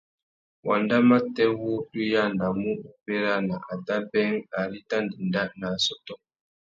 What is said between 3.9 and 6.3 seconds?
being ari i tà ndénda nà assôtô.